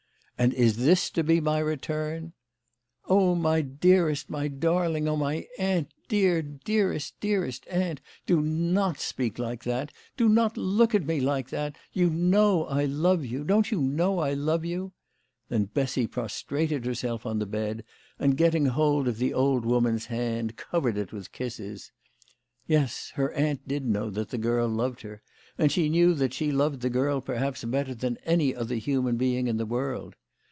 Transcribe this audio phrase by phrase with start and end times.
[0.41, 2.33] "And this is to be my return?"
[3.07, 8.01] "Oh, my dearest, my darling, oh, my aunt, dear, dearest, dearest aunt!
[8.25, 9.91] Do not speak like that!
[10.17, 11.75] Do not look at me like that!
[11.93, 13.43] You know I love you.
[13.43, 14.93] Don't you know I love you?"
[15.49, 17.83] Then Bessy prostrated herself on the bed,
[18.17, 21.91] and getting hold of the old woman's hand covered it with kisses.
[22.65, 25.21] Yes, her aunt did know that the girl loved her,
[25.59, 29.45] and she knew that she loved the girl perhaps better than any other human being
[29.47, 30.15] in the world.